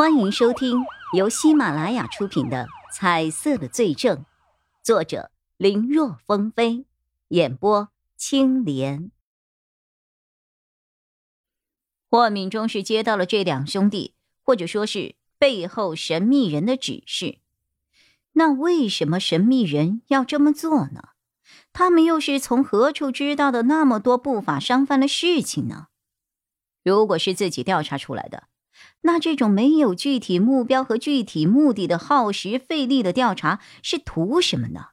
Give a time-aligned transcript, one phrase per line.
[0.00, 4.16] 欢迎收听由喜马拉雅出品的《彩色的罪证》，
[4.82, 6.86] 作者林若风飞，
[7.28, 9.10] 演播青莲。
[12.08, 17.40] 霍敏忠是接到了这两兄弟，或者说是背后神秘人的指示。
[18.32, 21.10] 那为什么神秘人要这么做呢？
[21.74, 25.88] 他们又是从何处知道的那么多不法商贩的事情呢？
[26.82, 28.44] 如果是自己调查出来的。
[29.02, 34.88] 那这种没有具体目标和具体目的的耗时费力的调查是图什么呢？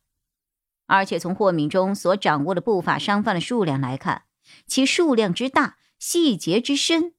[0.86, 4.23] 而且从霍敏中所掌握的不法商贩的数量来看，
[4.66, 7.14] 其数量之大、细节之深，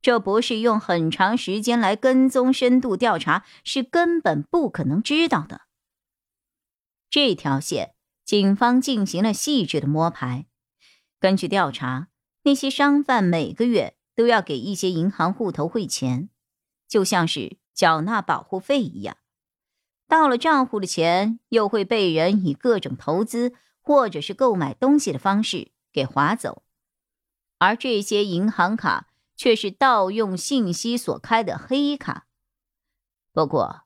[0.00, 5.62] 这不是用很长时间来跟踪、深度调查是根本不可能知道的。
[7.10, 7.94] 这条线，
[8.24, 10.46] 警方进行了细致的摸排。
[11.18, 12.08] 根据调查，
[12.44, 13.96] 那些商贩每个月。
[14.20, 16.28] 都要给一些银行户头汇钱，
[16.86, 19.16] 就像是缴纳保护费一样。
[20.06, 26.64] 到了账户的钱，又会被人以各种投资或者是购买东西的方式给划走，
[27.56, 32.26] 而这些银行卡却是盗用信息所开的黑卡。
[33.32, 33.84] 不过，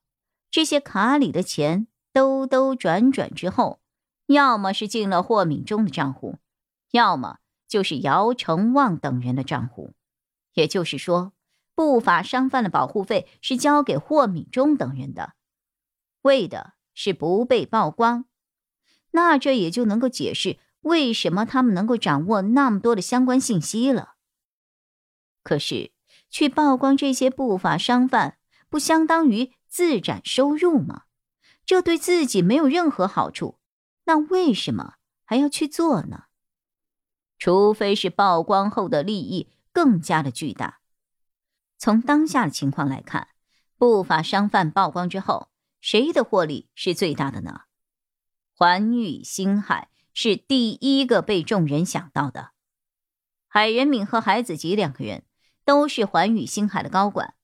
[0.50, 3.78] 这些卡里的钱兜兜转转之后，
[4.26, 6.38] 要么是进了霍敏忠的账户，
[6.90, 9.94] 要么就是姚成旺等人的账户。
[10.54, 11.32] 也就是说，
[11.74, 15.34] 不法商贩的保护费是交给霍敏忠等人的，
[16.22, 18.24] 为的是不被曝光。
[19.10, 24.14] 那这也就能够解释为什么他们能够掌握那么多的相关信息了。
[25.42, 25.92] 可是，
[26.30, 28.38] 去曝光这些不法商贩，
[28.68, 31.02] 不相当于自展收入吗？
[31.66, 33.58] 这对自己没有任何好处，
[34.04, 34.94] 那为什么
[35.24, 36.24] 还要去做呢？
[37.38, 39.50] 除非是曝光后的利益。
[39.74, 40.80] 更加的巨大。
[41.76, 43.28] 从当下的情况来看，
[43.76, 45.50] 不法商贩曝光之后，
[45.80, 47.62] 谁的获利是最大的呢？
[48.54, 52.52] 环宇星海是第一个被众人想到的。
[53.48, 55.24] 海仁敏和海子吉两个人
[55.64, 57.34] 都是环宇星海的高管，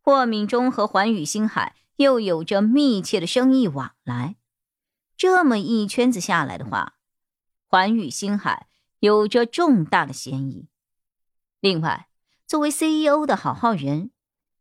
[0.00, 4.36] 霍敏忠和环宇星海又有着密切的生意往来。
[5.14, 6.94] 这么一圈子下来的话，
[7.66, 8.68] 环宇星海
[9.00, 10.69] 有着重大的嫌疑。
[11.60, 12.08] 另外，
[12.46, 14.10] 作为 CEO 的郝浩仁，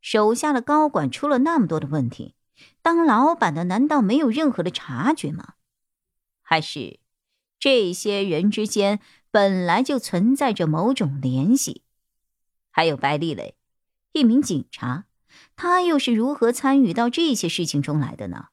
[0.02, 2.36] 手下的高管出了那么多的问题，
[2.82, 5.54] 当老板的难道没有任何的察觉吗？
[6.42, 7.00] 还是
[7.58, 9.00] 这些人之间
[9.32, 11.84] 本来就存在着某种联系？
[12.70, 13.56] 还有白丽蕾，
[14.12, 15.06] 一名警察，
[15.56, 18.48] 他又是如何参与到这些事情中来的呢？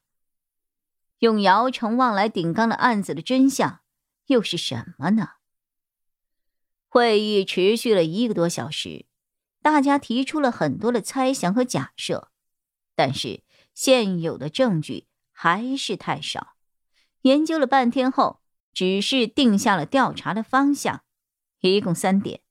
[1.19, 3.81] 用姚成旺来顶缸的案子的真相
[4.27, 5.36] 又是什么呢？
[6.97, 9.05] 会议持续了一个多小时，
[9.61, 12.31] 大家提出了很多的猜想和假设，
[12.95, 13.43] 但是
[13.75, 16.55] 现有的证据还是太少。
[17.21, 18.41] 研究了半天后，
[18.73, 21.03] 只是定下了调查的方向，
[21.59, 22.41] 一共三点：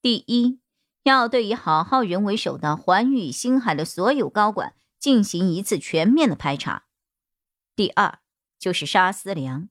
[0.00, 0.60] 第一，
[1.02, 6.84] 要对以郝浩仁为首的环宇星海的所有高管进行一次全面的排查；
[7.74, 8.20] 第二，
[8.56, 9.68] 就是沙思良。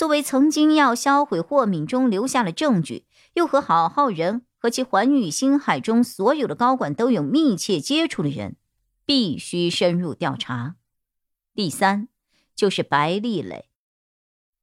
[0.00, 8.56] 作为曾经要销毁霍敏中留下的证据，又和郝浩仁和其环宇星海中所有的高管都有密切接触的人，
[9.04, 10.76] 必须深入调查。
[11.54, 12.08] 第三，
[12.56, 13.68] 就是白丽蕾，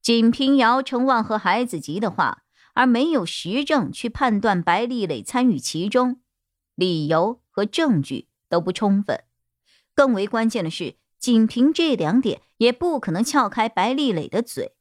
[0.01, 2.41] 仅凭姚成旺和海子吉的话，
[2.73, 6.19] 而没有实证去判断白丽蕾参与其中，
[6.73, 9.23] 理由和证据都不充分。
[9.93, 14.73] 更为关键的是，仅凭这两点，也不可能撬开白丽蕾的嘴。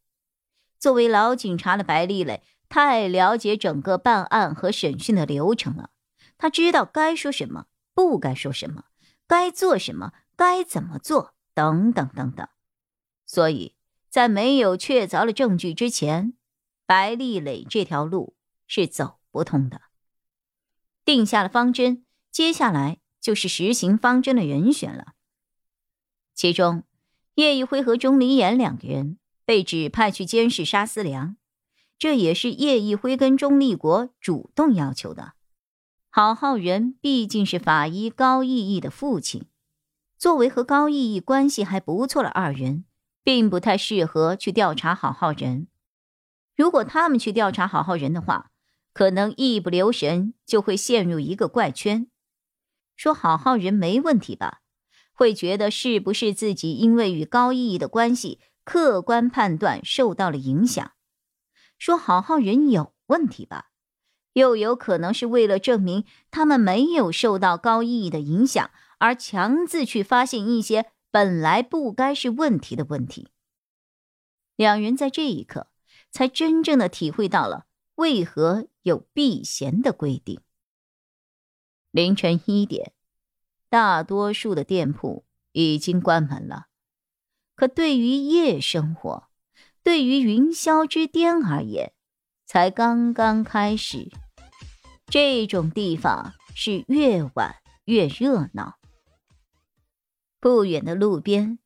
[0.86, 5.90] 作为老警察的白丽蕾太了解整个办案和审讯的流程了，
[6.38, 8.84] 他知道该说什么，不该说什么，
[9.26, 12.46] 该做什么，该怎么做，等等等等。
[13.24, 13.74] 所以
[14.08, 16.34] 在没有确凿的证据之前，
[16.86, 18.36] 白丽蕾这条路
[18.68, 19.80] 是走不通的。
[21.04, 25.14] 定下了方针，接下来就是实行方针的人选了。
[26.32, 26.84] 其中，
[27.34, 29.18] 叶一辉和钟离言两个人。
[29.46, 31.36] 被指派去监视沙思良，
[31.98, 35.32] 这也是叶一辉跟钟立国主动要求的。
[36.10, 39.46] 郝浩仁毕竟是法医高义义的父亲，
[40.18, 42.84] 作为和高义义关系还不错的二人，
[43.22, 45.68] 并不太适合去调查郝浩仁。
[46.56, 48.50] 如果他们去调查郝浩仁的话，
[48.92, 52.08] 可能一不留神就会陷入一个怪圈，
[52.96, 54.62] 说郝浩仁没问题吧，
[55.12, 58.40] 会觉得是不是自己因为与高义义的关系。
[58.66, 60.92] 客观判断受到了影响，
[61.78, 63.70] 说好好人有问题吧，
[64.32, 73.30] 又有可能是为了证明他们没有受到高意义的影响而强自去发现一些本来不该是问题的问题。
[74.56, 75.68] 两人在这一刻
[76.10, 80.40] 才真正的体会到了为何有避嫌的规定。
[81.92, 82.92] 凌晨一点，
[83.68, 86.66] 大多数的店铺已经关门了，
[87.56, 89.28] 可对于夜生活，
[89.82, 91.92] 对于云霄之巅而言，
[92.44, 94.12] 才刚刚开始。
[95.06, 97.56] 这种地方是越晚
[97.86, 98.74] 越热闹。
[100.38, 101.58] 不远的路边，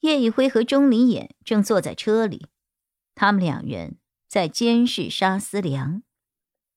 [0.00, 2.46] 叶一辉和钟离眼正坐在车里，
[3.14, 3.98] 他们两人
[4.28, 6.02] 在监视沙思良。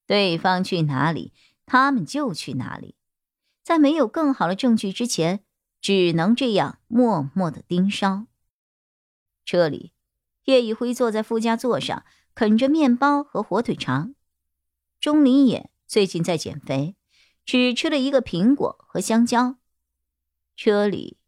[0.08, 1.34] 对方去哪里，
[1.66, 2.96] 他们就去哪里。
[3.64, 5.44] 在没有更好的证据之前，
[5.82, 8.26] 只能这样默默的盯梢。
[9.46, 9.94] 车里，
[10.46, 12.04] 叶一辉坐在副驾座上，
[12.34, 14.16] 啃着面包和火腿肠。
[15.00, 15.70] 钟离野。
[15.88, 16.96] 最近在减肥，
[17.46, 19.58] 只吃了一个苹果和香蕉。
[20.56, 21.20] 车里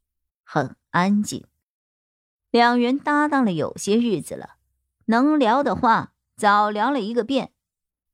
[0.44, 1.46] 很安静，
[2.50, 4.56] 两人搭档了有些日子了，
[5.06, 7.52] 能聊的话早聊了一个遍。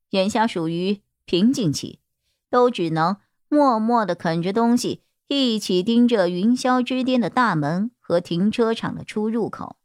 [0.10, 2.02] 眼下属于瓶颈期，
[2.50, 3.16] 都只能
[3.48, 9.78] 默默的啃着东西，一起盯着云霄之巅的大门和停车场的出入口。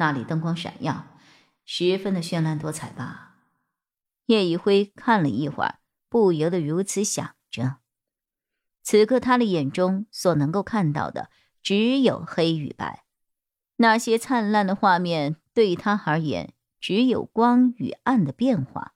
[0.00, 1.18] 那里灯光闪耀，
[1.66, 3.36] 十分的绚烂多彩吧。
[4.24, 7.76] 叶一辉看了一会儿，不由得如此想着。
[8.82, 11.28] 此刻他的眼中所能够看到的
[11.62, 13.04] 只有黑与白，
[13.76, 18.94] 那些灿烂的画面对他而言只有光与暗的变化。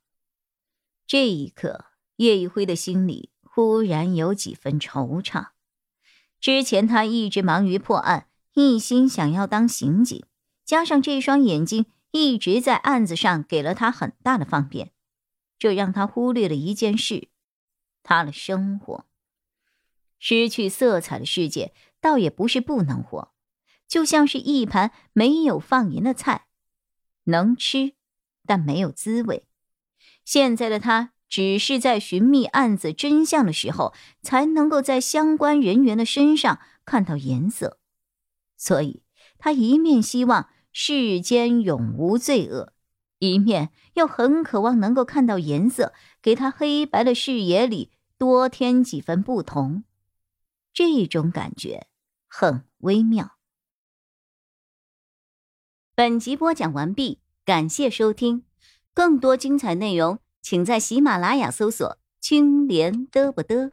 [1.07, 1.85] 这一刻，
[2.17, 5.49] 叶一辉的心里忽然有几分惆怅。
[6.41, 10.25] 之前他一直忙于破案，一心想要当刑警，
[10.65, 14.93] 加上这双眼睛一直在案子上给了他很大的方便。
[15.59, 17.29] 这让他忽略了一件事：
[18.03, 19.07] 他的生活。
[20.19, 23.33] 失去色彩的世界，倒也不是不能活，
[23.87, 26.47] 就像是一盘没有放盐的菜，
[27.25, 27.93] 能吃，
[28.47, 29.47] 但没有滋味。
[30.25, 37.79] 现在的他，只是在寻觅案子真相的时候，才能够在相关人员的身上看到颜色。
[38.57, 39.03] 所以，
[39.37, 42.73] 他一面希望世间永无罪恶。
[43.21, 49.85] 一面又很渴望能够看到颜色，给他黑白的视野里多添几分不同。
[50.73, 51.87] 这种感觉
[52.27, 53.39] 很微妙。
[55.95, 58.43] 本集播讲完毕，感谢收听，
[58.93, 63.71] 更多精彩内容请在喜马拉雅搜索“青莲嘚不嘚”。